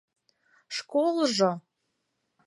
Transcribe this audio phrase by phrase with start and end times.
[0.75, 1.51] —Школжо!